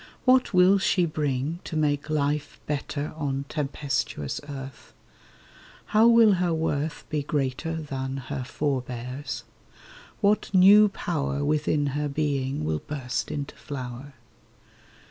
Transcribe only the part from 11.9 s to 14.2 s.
her being will burst into flower?